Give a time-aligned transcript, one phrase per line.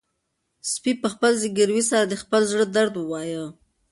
[0.71, 3.45] سپي په خپل زګیروي سره د خپل زړه درد ووايه.